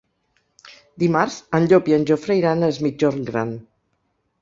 Dimarts 1.03 1.37
en 1.59 1.69
Llop 1.73 1.93
i 1.93 1.97
en 2.01 2.09
Jofre 2.15 2.41
iran 2.43 2.65
a 2.65 2.73
Es 2.75 2.83
Migjorn 2.89 3.25
Gran. 3.33 3.57